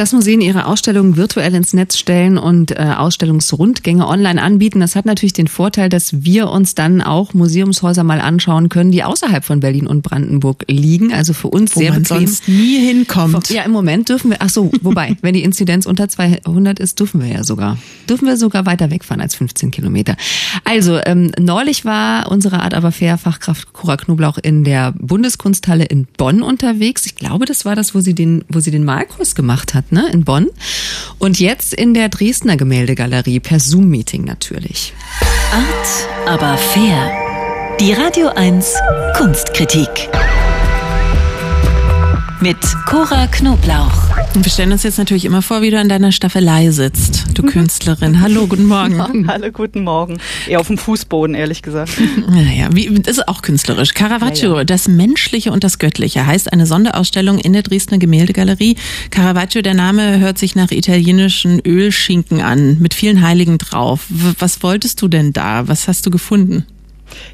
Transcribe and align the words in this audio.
Dass 0.00 0.14
Museen 0.14 0.40
ihre 0.40 0.64
Ausstellungen 0.64 1.18
virtuell 1.18 1.54
ins 1.54 1.74
Netz 1.74 1.98
stellen 1.98 2.38
und 2.38 2.70
äh, 2.70 2.94
Ausstellungsrundgänge 2.96 4.08
online 4.08 4.40
anbieten, 4.40 4.80
das 4.80 4.96
hat 4.96 5.04
natürlich 5.04 5.34
den 5.34 5.46
Vorteil, 5.46 5.90
dass 5.90 6.24
wir 6.24 6.48
uns 6.48 6.74
dann 6.74 7.02
auch 7.02 7.34
Museumshäuser 7.34 8.02
mal 8.02 8.22
anschauen 8.22 8.70
können, 8.70 8.92
die 8.92 9.04
außerhalb 9.04 9.44
von 9.44 9.60
Berlin 9.60 9.86
und 9.86 10.00
Brandenburg 10.00 10.64
liegen. 10.68 11.12
Also 11.12 11.34
für 11.34 11.48
uns 11.48 11.76
Wo 11.76 11.80
sehr 11.80 11.90
man 11.92 12.04
bequem. 12.04 12.26
sonst 12.26 12.48
nie 12.48 12.78
hinkommt. 12.78 13.50
Ja, 13.50 13.62
im 13.64 13.72
Moment 13.72 14.08
dürfen 14.08 14.30
wir, 14.30 14.38
ach 14.40 14.48
so, 14.48 14.72
wobei, 14.80 15.18
wenn 15.20 15.34
die 15.34 15.42
Inzidenz 15.42 15.84
unter 15.84 16.08
200 16.08 16.78
ist, 16.78 16.98
dürfen 16.98 17.20
wir 17.20 17.28
ja 17.28 17.44
sogar, 17.44 17.76
dürfen 18.08 18.26
wir 18.26 18.38
sogar 18.38 18.64
weiter 18.64 18.90
wegfahren 18.90 19.20
als 19.20 19.34
15 19.34 19.70
Kilometer. 19.70 20.16
Also, 20.64 20.98
ähm, 21.04 21.30
neulich 21.38 21.84
war 21.84 22.30
unsere 22.32 22.60
Art 22.60 22.72
aber 22.72 22.90
fair 22.90 23.18
Fachkraft 23.18 23.74
Cora 23.74 23.98
Knoblauch 23.98 24.38
in 24.38 24.64
der 24.64 24.92
Bundeskunsthalle 24.92 25.84
in 25.84 26.06
Bonn 26.16 26.40
unterwegs. 26.40 27.04
Ich 27.04 27.16
glaube, 27.16 27.44
das 27.44 27.66
war 27.66 27.76
das, 27.76 27.94
wo 27.94 28.00
sie 28.00 28.14
den, 28.14 28.46
wo 28.48 28.60
sie 28.60 28.70
den 28.70 28.84
Malkurs 28.86 29.34
gemacht 29.34 29.74
hat, 29.74 29.89
ne, 29.90 30.08
in 30.12 30.24
Bonn. 30.24 30.48
Und 31.18 31.40
jetzt 31.40 31.74
in 31.74 31.94
der 31.94 32.08
Dresdner 32.08 32.56
Gemäldegalerie 32.56 33.40
per 33.40 33.60
Zoom-Meeting 33.60 34.24
natürlich. 34.24 34.92
Art, 35.52 36.28
aber 36.28 36.56
fair. 36.56 37.10
Die 37.80 37.92
Radio 37.92 38.28
1 38.28 38.74
Kunstkritik. 39.16 40.08
Mit 42.40 42.58
Cora 42.86 43.26
Knoblauch. 43.26 44.09
Und 44.34 44.44
wir 44.44 44.52
stellen 44.52 44.70
uns 44.70 44.84
jetzt 44.84 44.98
natürlich 44.98 45.24
immer 45.24 45.42
vor, 45.42 45.60
wie 45.60 45.70
du 45.70 45.78
an 45.78 45.88
deiner 45.88 46.12
Staffelei 46.12 46.70
sitzt, 46.70 47.26
du 47.34 47.42
Künstlerin. 47.42 48.20
Hallo, 48.20 48.46
guten 48.46 48.64
Morgen. 48.68 49.26
Hallo, 49.26 49.50
guten 49.52 49.82
Morgen. 49.82 50.18
Eher 50.46 50.60
auf 50.60 50.68
dem 50.68 50.78
Fußboden, 50.78 51.34
ehrlich 51.34 51.62
gesagt. 51.62 51.92
Naja, 52.28 52.68
wie, 52.72 52.86
ist 52.86 53.26
auch 53.28 53.42
künstlerisch. 53.42 53.92
Caravaggio, 53.92 54.52
Ja, 54.52 54.58
ja. 54.58 54.64
das 54.64 54.86
Menschliche 54.86 55.50
und 55.50 55.64
das 55.64 55.78
Göttliche, 55.78 56.26
heißt 56.26 56.52
eine 56.52 56.64
Sonderausstellung 56.64 57.38
in 57.38 57.52
der 57.52 57.62
Dresdner 57.62 57.98
Gemäldegalerie. 57.98 58.76
Caravaggio, 59.10 59.62
der 59.62 59.74
Name 59.74 60.20
hört 60.20 60.38
sich 60.38 60.54
nach 60.54 60.70
italienischen 60.70 61.60
Ölschinken 61.66 62.40
an, 62.40 62.78
mit 62.78 62.94
vielen 62.94 63.22
Heiligen 63.22 63.58
drauf. 63.58 64.06
W 64.08 64.32
was 64.38 64.62
wolltest 64.62 65.02
du 65.02 65.08
denn 65.08 65.32
da? 65.32 65.66
Was 65.66 65.88
hast 65.88 66.06
du 66.06 66.10
gefunden? 66.10 66.64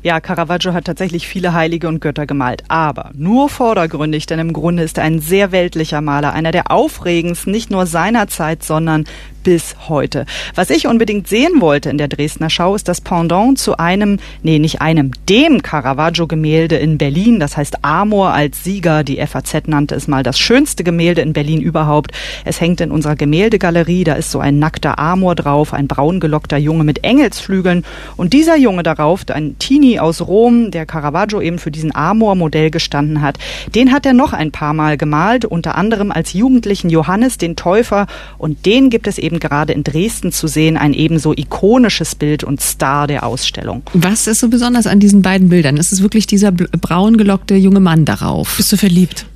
Ja, 0.02 0.20
Caravaggio 0.20 0.72
hat 0.72 0.84
tatsächlich 0.84 1.26
viele 1.26 1.52
Heilige 1.52 1.88
und 1.88 2.00
Götter 2.00 2.26
gemalt, 2.26 2.64
aber 2.68 3.10
nur 3.14 3.48
vordergründig, 3.48 4.26
denn 4.26 4.38
im 4.38 4.52
Grunde 4.52 4.82
ist 4.82 4.98
er 4.98 5.04
ein 5.04 5.20
sehr 5.20 5.52
weltlicher 5.52 6.00
Maler, 6.00 6.32
einer 6.32 6.52
der 6.52 6.70
aufregendsten, 6.70 7.52
nicht 7.52 7.70
nur 7.70 7.86
seiner 7.86 8.28
Zeit, 8.28 8.62
sondern 8.62 9.04
bis 9.46 9.76
heute. 9.88 10.26
Was 10.56 10.70
ich 10.70 10.88
unbedingt 10.88 11.28
sehen 11.28 11.60
wollte 11.60 11.88
in 11.88 11.98
der 11.98 12.08
Dresdner 12.08 12.50
Schau 12.50 12.74
ist 12.74 12.88
das 12.88 13.00
Pendant 13.00 13.56
zu 13.60 13.76
einem, 13.76 14.18
nee, 14.42 14.58
nicht 14.58 14.80
einem, 14.80 15.12
dem 15.28 15.62
Caravaggio-Gemälde 15.62 16.74
in 16.74 16.98
Berlin, 16.98 17.38
das 17.38 17.56
heißt 17.56 17.84
Amor 17.84 18.32
als 18.32 18.64
Sieger. 18.64 19.04
Die 19.04 19.24
FAZ 19.24 19.68
nannte 19.68 19.94
es 19.94 20.08
mal 20.08 20.24
das 20.24 20.36
schönste 20.36 20.82
Gemälde 20.82 21.20
in 21.20 21.32
Berlin 21.32 21.60
überhaupt. 21.60 22.10
Es 22.44 22.60
hängt 22.60 22.80
in 22.80 22.90
unserer 22.90 23.14
Gemäldegalerie, 23.14 24.02
da 24.02 24.14
ist 24.14 24.32
so 24.32 24.40
ein 24.40 24.58
nackter 24.58 24.98
Amor 24.98 25.36
drauf, 25.36 25.72
ein 25.72 25.86
braun 25.86 26.18
gelockter 26.18 26.56
Junge 26.56 26.82
mit 26.82 27.04
Engelsflügeln 27.04 27.84
und 28.16 28.32
dieser 28.32 28.56
Junge 28.56 28.82
darauf, 28.82 29.20
ein 29.28 29.60
Teenie 29.66 29.98
aus 29.98 30.20
Rom, 30.20 30.70
der 30.70 30.86
Caravaggio 30.86 31.40
eben 31.40 31.58
für 31.58 31.72
diesen 31.72 31.92
Amor-Modell 31.92 32.70
gestanden 32.70 33.20
hat, 33.20 33.36
den 33.74 33.90
hat 33.90 34.06
er 34.06 34.12
noch 34.12 34.32
ein 34.32 34.52
paar 34.52 34.74
Mal 34.74 34.96
gemalt, 34.96 35.44
unter 35.44 35.74
anderem 35.74 36.12
als 36.12 36.34
jugendlichen 36.34 36.88
Johannes 36.88 37.36
den 37.36 37.56
Täufer 37.56 38.06
und 38.38 38.64
den 38.64 38.90
gibt 38.90 39.08
es 39.08 39.18
eben 39.18 39.40
gerade 39.40 39.72
in 39.72 39.82
Dresden 39.82 40.30
zu 40.30 40.46
sehen, 40.46 40.76
ein 40.76 40.94
ebenso 40.94 41.32
ikonisches 41.32 42.14
Bild 42.14 42.44
und 42.44 42.60
Star 42.60 43.08
der 43.08 43.26
Ausstellung. 43.26 43.82
Was 43.92 44.28
ist 44.28 44.38
so 44.38 44.48
besonders 44.48 44.86
an 44.86 45.00
diesen 45.00 45.22
beiden 45.22 45.48
Bildern? 45.48 45.78
Ist 45.78 45.90
es 45.90 46.00
wirklich 46.00 46.28
dieser 46.28 46.52
braun 46.52 47.16
gelockte 47.16 47.56
junge 47.56 47.80
Mann 47.80 48.04
darauf? 48.04 48.56
Bist 48.58 48.70
du 48.70 48.76
verliebt? 48.76 49.26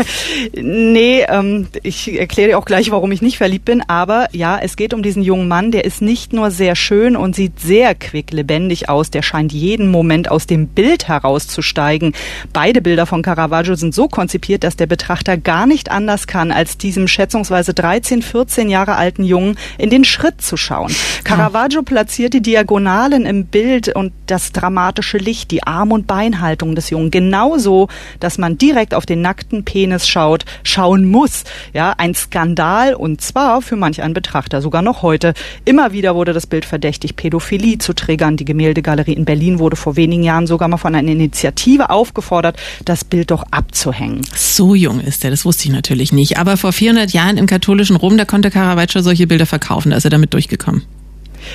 Nee, 0.54 1.24
ähm, 1.28 1.68
ich 1.82 2.18
erkläre 2.18 2.50
dir 2.50 2.58
auch 2.58 2.64
gleich, 2.64 2.90
warum 2.90 3.12
ich 3.12 3.22
nicht 3.22 3.38
verliebt 3.38 3.64
bin. 3.64 3.82
Aber 3.88 4.28
ja, 4.32 4.58
es 4.60 4.76
geht 4.76 4.94
um 4.94 5.02
diesen 5.02 5.22
jungen 5.22 5.48
Mann, 5.48 5.70
der 5.70 5.84
ist 5.84 6.02
nicht 6.02 6.32
nur 6.32 6.50
sehr 6.50 6.76
schön 6.76 7.16
und 7.16 7.34
sieht 7.34 7.60
sehr 7.60 7.94
quicklebendig 7.94 8.88
aus. 8.88 9.10
Der 9.10 9.22
scheint 9.22 9.52
jeden 9.52 9.90
Moment 9.90 10.30
aus 10.30 10.46
dem 10.46 10.68
Bild 10.68 11.08
herauszusteigen. 11.08 12.14
Beide 12.52 12.80
Bilder 12.80 13.06
von 13.06 13.22
Caravaggio 13.22 13.74
sind 13.74 13.94
so 13.94 14.08
konzipiert, 14.08 14.64
dass 14.64 14.76
der 14.76 14.86
Betrachter 14.86 15.36
gar 15.36 15.66
nicht 15.66 15.90
anders 15.90 16.26
kann, 16.26 16.52
als 16.52 16.78
diesem 16.78 17.08
schätzungsweise 17.08 17.74
13, 17.74 18.22
14 18.22 18.68
Jahre 18.68 18.96
alten 18.96 19.24
Jungen 19.24 19.56
in 19.78 19.90
den 19.90 20.04
Schritt 20.04 20.40
zu 20.40 20.56
schauen. 20.56 20.94
Caravaggio 21.24 21.82
platziert 21.82 22.34
die 22.34 22.42
Diagonalen 22.42 23.26
im 23.26 23.46
Bild 23.46 23.94
und 23.94 24.12
das 24.26 24.52
dramatische 24.52 25.18
Licht, 25.18 25.50
die 25.50 25.62
Arm- 25.62 25.92
und 25.92 26.06
Beinhaltung 26.06 26.74
des 26.74 26.90
Jungen 26.90 27.10
genauso, 27.10 27.88
dass 28.20 28.38
man 28.38 28.58
direkt 28.58 28.94
auf 28.94 29.06
den 29.06 29.20
nackten 29.20 29.64
Penis 29.64 29.85
schaut, 30.08 30.44
schauen 30.62 31.04
muss. 31.04 31.44
Ja, 31.72 31.94
ein 31.96 32.14
Skandal 32.14 32.94
und 32.94 33.20
zwar 33.20 33.62
für 33.62 33.76
manch 33.76 34.02
einen 34.02 34.14
Betrachter, 34.14 34.62
sogar 34.62 34.82
noch 34.82 35.02
heute. 35.02 35.34
Immer 35.64 35.92
wieder 35.92 36.14
wurde 36.14 36.32
das 36.32 36.46
Bild 36.46 36.64
verdächtig, 36.64 37.16
Pädophilie 37.16 37.78
zu 37.78 37.94
triggern. 37.94 38.36
Die 38.36 38.44
Gemäldegalerie 38.44 39.12
in 39.12 39.24
Berlin 39.24 39.58
wurde 39.58 39.76
vor 39.76 39.96
wenigen 39.96 40.22
Jahren 40.22 40.46
sogar 40.46 40.68
mal 40.68 40.76
von 40.76 40.94
einer 40.94 41.10
Initiative 41.10 41.90
aufgefordert, 41.90 42.56
das 42.84 43.04
Bild 43.04 43.30
doch 43.30 43.44
abzuhängen. 43.50 44.22
So 44.34 44.74
jung 44.74 45.00
ist 45.00 45.24
er, 45.24 45.30
das 45.30 45.44
wusste 45.44 45.64
ich 45.64 45.70
natürlich 45.72 46.12
nicht. 46.12 46.38
Aber 46.38 46.56
vor 46.56 46.72
400 46.72 47.12
Jahren 47.12 47.36
im 47.36 47.46
katholischen 47.46 47.96
Rom, 47.96 48.16
da 48.16 48.24
konnte 48.24 48.50
Caravaggio 48.50 49.00
solche 49.02 49.26
Bilder 49.26 49.46
verkaufen, 49.46 49.90
da 49.90 49.96
ist 49.96 50.04
er 50.04 50.10
damit 50.10 50.34
durchgekommen. 50.34 50.82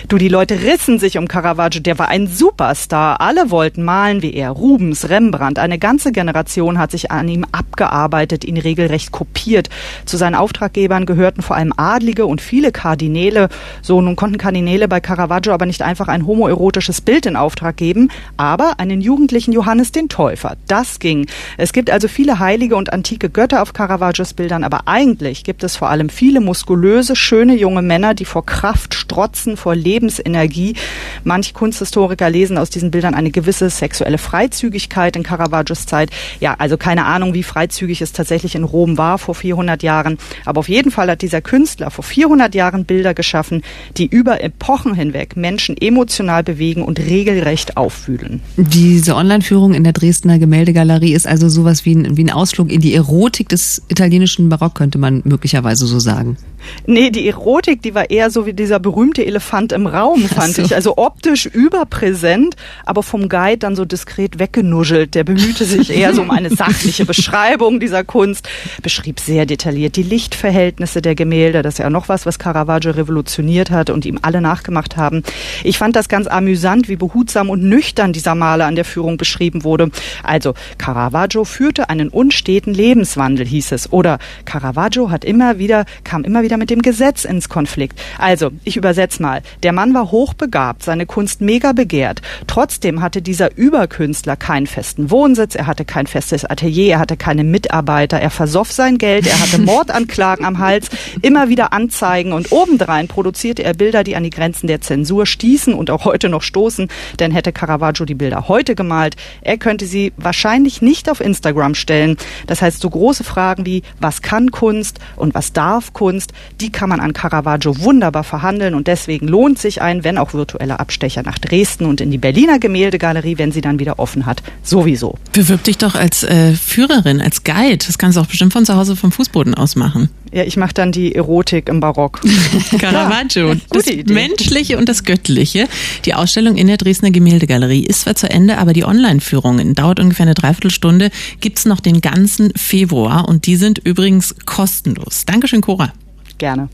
Du, 0.07 0.17
die 0.17 0.27
Leute 0.27 0.61
rissen 0.61 0.99
sich 0.99 1.17
um 1.17 1.27
Caravaggio, 1.27 1.81
der 1.81 1.99
war 1.99 2.07
ein 2.07 2.27
Superstar. 2.27 3.21
Alle 3.21 3.51
wollten 3.51 3.83
malen 3.83 4.21
wie 4.21 4.33
er. 4.33 4.49
Rubens, 4.51 5.09
Rembrandt, 5.09 5.59
eine 5.59 5.79
ganze 5.79 6.11
Generation 6.11 6.77
hat 6.77 6.91
sich 6.91 7.11
an 7.11 7.27
ihm 7.27 7.45
abgearbeitet, 7.51 8.43
ihn 8.43 8.57
regelrecht 8.57 9.11
kopiert. 9.11 9.69
Zu 10.05 10.17
seinen 10.17 10.35
Auftraggebern 10.35 11.05
gehörten 11.05 11.41
vor 11.41 11.55
allem 11.55 11.73
Adlige 11.75 12.25
und 12.25 12.41
viele 12.41 12.71
Kardinäle. 12.71 13.49
So, 13.81 14.01
nun 14.01 14.15
konnten 14.15 14.37
Kardinäle 14.37 14.87
bei 14.87 14.99
Caravaggio 14.99 15.53
aber 15.53 15.65
nicht 15.65 15.81
einfach 15.81 16.07
ein 16.07 16.25
homoerotisches 16.25 17.01
Bild 17.01 17.25
in 17.25 17.35
Auftrag 17.35 17.77
geben, 17.77 18.09
aber 18.37 18.79
einen 18.79 19.01
jugendlichen 19.01 19.51
Johannes 19.51 19.91
den 19.91 20.09
Täufer. 20.09 20.57
Das 20.67 20.99
ging. 20.99 21.27
Es 21.57 21.73
gibt 21.73 21.89
also 21.89 22.07
viele 22.07 22.39
heilige 22.39 22.75
und 22.75 22.93
antike 22.93 23.29
Götter 23.29 23.61
auf 23.61 23.73
Caravaggios 23.73 24.33
Bildern, 24.33 24.63
aber 24.63 24.87
eigentlich 24.87 25.43
gibt 25.43 25.63
es 25.63 25.75
vor 25.75 25.89
allem 25.89 26.09
viele 26.09 26.41
muskulöse, 26.41 27.15
schöne 27.15 27.55
junge 27.55 27.81
Männer, 27.81 28.13
die 28.13 28.25
vor 28.25 28.45
Kraft 28.45 28.93
strotzen, 28.93 29.57
vor 29.57 29.75
Lebensenergie. 29.81 30.75
Manche 31.23 31.53
Kunsthistoriker 31.53 32.29
lesen 32.29 32.57
aus 32.57 32.69
diesen 32.69 32.91
Bildern 32.91 33.13
eine 33.13 33.31
gewisse 33.31 33.69
sexuelle 33.69 34.17
Freizügigkeit 34.17 35.15
in 35.15 35.23
Caravaggios 35.23 35.85
Zeit. 35.85 36.09
Ja, 36.39 36.55
also 36.57 36.77
keine 36.77 37.05
Ahnung, 37.05 37.33
wie 37.33 37.43
freizügig 37.43 38.01
es 38.01 38.13
tatsächlich 38.13 38.55
in 38.55 38.63
Rom 38.63 38.97
war 38.97 39.17
vor 39.17 39.35
400 39.35 39.83
Jahren. 39.83 40.17
Aber 40.45 40.59
auf 40.59 40.69
jeden 40.69 40.91
Fall 40.91 41.09
hat 41.09 41.21
dieser 41.21 41.41
Künstler 41.41 41.91
vor 41.91 42.03
400 42.03 42.55
Jahren 42.55 42.85
Bilder 42.85 43.13
geschaffen, 43.13 43.63
die 43.97 44.05
über 44.05 44.43
Epochen 44.43 44.93
hinweg 44.93 45.35
Menschen 45.35 45.75
emotional 45.77 46.43
bewegen 46.43 46.83
und 46.83 46.99
regelrecht 46.99 47.77
aufwühlen. 47.77 48.41
Diese 48.57 49.15
Online-Führung 49.15 49.73
in 49.73 49.83
der 49.83 49.93
Dresdner 49.93 50.39
Gemäldegalerie 50.39 51.13
ist 51.13 51.27
also 51.27 51.49
sowas 51.49 51.85
wie 51.85 51.95
ein, 51.95 52.17
wie 52.17 52.23
ein 52.23 52.29
Ausflug 52.29 52.71
in 52.71 52.81
die 52.81 52.93
Erotik 52.93 53.49
des 53.49 53.81
italienischen 53.87 54.49
Barock, 54.49 54.75
könnte 54.75 54.97
man 54.97 55.21
möglicherweise 55.25 55.85
so 55.87 55.99
sagen. 55.99 56.37
Nee, 56.85 57.09
die 57.09 57.27
Erotik, 57.27 57.81
die 57.81 57.95
war 57.95 58.09
eher 58.09 58.29
so 58.29 58.45
wie 58.45 58.53
dieser 58.53 58.79
berühmte 58.79 59.25
Elefant 59.25 59.70
im 59.71 59.87
Raum, 59.87 60.21
fand 60.21 60.55
so. 60.55 60.61
ich. 60.61 60.75
Also 60.75 60.97
optisch 60.97 61.45
überpräsent, 61.45 62.55
aber 62.85 63.03
vom 63.03 63.29
Guide 63.29 63.59
dann 63.59 63.75
so 63.75 63.85
diskret 63.85 64.39
weggenuschelt. 64.39 65.15
Der 65.15 65.23
bemühte 65.23 65.65
sich 65.65 65.89
eher 65.89 66.13
so 66.13 66.21
um 66.21 66.31
eine 66.31 66.49
sachliche 66.55 67.05
Beschreibung 67.05 67.79
dieser 67.79 68.03
Kunst, 68.03 68.47
beschrieb 68.81 69.19
sehr 69.19 69.45
detailliert 69.45 69.95
die 69.95 70.03
Lichtverhältnisse 70.03 71.01
der 71.01 71.15
Gemälde. 71.15 71.61
Das 71.61 71.75
ist 71.75 71.77
ja 71.79 71.89
noch 71.89 72.09
was, 72.09 72.25
was 72.25 72.39
Caravaggio 72.39 72.91
revolutioniert 72.91 73.71
hat 73.71 73.89
und 73.89 74.05
ihm 74.05 74.19
alle 74.21 74.41
nachgemacht 74.41 74.97
haben. 74.97 75.23
Ich 75.63 75.77
fand 75.77 75.95
das 75.95 76.09
ganz 76.09 76.27
amüsant, 76.27 76.89
wie 76.89 76.95
behutsam 76.95 77.49
und 77.49 77.63
nüchtern 77.63 78.13
dieser 78.13 78.35
Maler 78.35 78.65
an 78.65 78.75
der 78.75 78.85
Führung 78.85 79.17
beschrieben 79.17 79.63
wurde. 79.63 79.89
Also, 80.23 80.53
Caravaggio 80.77 81.45
führte 81.45 81.89
einen 81.89 82.09
unsteten 82.09 82.73
Lebenswandel, 82.73 83.45
hieß 83.45 83.71
es. 83.71 83.91
Oder 83.91 84.19
Caravaggio 84.45 85.09
hat 85.09 85.25
immer 85.25 85.57
wieder, 85.57 85.85
kam 86.03 86.23
immer 86.23 86.43
wieder 86.43 86.57
mit 86.57 86.69
dem 86.69 86.81
Gesetz 86.81 87.25
ins 87.25 87.49
Konflikt. 87.49 87.99
Also, 88.17 88.51
ich 88.63 88.77
übersetze 88.77 89.21
mal. 89.21 89.41
Der 89.63 89.73
Mann 89.73 89.93
war 89.93 90.09
hochbegabt, 90.11 90.83
seine 90.83 91.05
Kunst 91.05 91.39
mega 91.41 91.71
begehrt. 91.71 92.21
Trotzdem 92.47 93.01
hatte 93.01 93.21
dieser 93.21 93.55
Überkünstler 93.55 94.35
keinen 94.35 94.65
festen 94.65 95.11
Wohnsitz, 95.11 95.53
er 95.53 95.67
hatte 95.67 95.85
kein 95.85 96.07
festes 96.07 96.45
Atelier, 96.45 96.93
er 96.93 96.99
hatte 96.99 97.15
keine 97.15 97.43
Mitarbeiter, 97.43 98.19
er 98.19 98.31
versoff 98.31 98.71
sein 98.71 98.97
Geld, 98.97 99.27
er 99.27 99.39
hatte 99.39 99.61
Mordanklagen 99.61 100.45
am 100.45 100.57
Hals, 100.57 100.89
immer 101.21 101.49
wieder 101.49 101.73
Anzeigen 101.73 102.33
und 102.33 102.51
obendrein 102.51 103.07
produzierte 103.07 103.63
er 103.63 103.75
Bilder, 103.75 104.03
die 104.03 104.15
an 104.15 104.23
die 104.23 104.31
Grenzen 104.31 104.65
der 104.65 104.81
Zensur 104.81 105.27
stießen 105.27 105.75
und 105.75 105.91
auch 105.91 106.05
heute 106.05 106.29
noch 106.29 106.41
stoßen, 106.41 106.87
denn 107.19 107.31
hätte 107.31 107.51
Caravaggio 107.51 108.05
die 108.05 108.15
Bilder 108.15 108.47
heute 108.47 108.73
gemalt, 108.73 109.15
er 109.41 109.57
könnte 109.57 109.85
sie 109.85 110.11
wahrscheinlich 110.17 110.81
nicht 110.81 111.09
auf 111.09 111.21
Instagram 111.21 111.75
stellen. 111.75 112.17
Das 112.47 112.63
heißt, 112.63 112.81
so 112.81 112.89
große 112.89 113.23
Fragen 113.23 113.65
wie, 113.65 113.83
was 113.99 114.23
kann 114.23 114.49
Kunst 114.49 114.99
und 115.17 115.35
was 115.35 115.53
darf 115.53 115.93
Kunst, 115.93 116.33
die 116.59 116.71
kann 116.71 116.89
man 116.89 116.99
an 116.99 117.13
Caravaggio 117.13 117.79
wunderbar 117.83 118.23
verhandeln 118.23 118.73
und 118.73 118.87
deswegen 118.87 119.27
lohnt 119.27 119.50
lohnt 119.51 119.59
sich 119.59 119.81
ein, 119.81 120.05
wenn 120.05 120.17
auch 120.17 120.33
virtueller 120.33 120.79
Abstecher 120.79 121.23
nach 121.23 121.37
Dresden 121.37 121.85
und 121.85 121.99
in 121.99 122.09
die 122.09 122.17
Berliner 122.17 122.57
Gemäldegalerie, 122.57 123.37
wenn 123.37 123.51
sie 123.51 123.59
dann 123.59 123.79
wieder 123.79 123.99
offen 123.99 124.25
hat, 124.25 124.41
sowieso. 124.63 125.17
Bewirb 125.33 125.65
dich 125.65 125.77
doch 125.77 125.93
als 125.93 126.23
äh, 126.23 126.53
Führerin, 126.53 127.19
als 127.19 127.43
Guide. 127.43 127.85
Das 127.85 127.97
kannst 127.97 128.15
du 128.15 128.21
auch 128.21 128.27
bestimmt 128.27 128.53
von 128.53 128.65
zu 128.65 128.77
Hause 128.77 128.95
vom 128.95 129.11
Fußboden 129.11 129.53
aus 129.53 129.75
machen. 129.75 130.09
Ja, 130.31 130.43
ich 130.43 130.55
mache 130.55 130.73
dann 130.73 130.93
die 130.93 131.13
Erotik 131.13 131.67
im 131.67 131.81
Barock. 131.81 132.21
Caravaggio, 132.79 133.55
das 133.71 133.87
Idee. 133.87 134.13
Menschliche 134.13 134.77
und 134.77 134.87
das 134.87 135.03
Göttliche. 135.03 135.67
Die 136.05 136.13
Ausstellung 136.13 136.55
in 136.55 136.67
der 136.67 136.77
Dresdner 136.77 137.11
Gemäldegalerie 137.11 137.83
ist 137.83 138.01
zwar 138.01 138.15
zu 138.15 138.29
Ende, 138.29 138.57
aber 138.57 138.71
die 138.71 138.85
Online-Führung 138.85 139.75
dauert 139.75 139.99
ungefähr 139.99 140.23
eine 140.23 140.33
Dreiviertelstunde. 140.33 141.11
Gibt's 141.41 141.65
noch 141.65 141.81
den 141.81 141.99
ganzen 141.99 142.53
Februar 142.55 143.27
und 143.27 143.47
die 143.47 143.57
sind 143.57 143.79
übrigens 143.79 144.33
kostenlos. 144.45 145.25
Dankeschön, 145.25 145.59
Cora. 145.59 145.91
Gerne. 146.37 146.69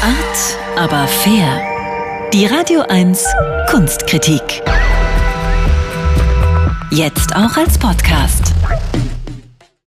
Art, 0.00 0.78
aber 0.78 1.08
fair. 1.08 1.77
Die 2.32 2.44
Radio 2.44 2.82
1 2.82 3.24
Kunstkritik. 3.70 4.62
Jetzt 6.90 7.34
auch 7.34 7.56
als 7.56 7.78
Podcast. 7.78 8.52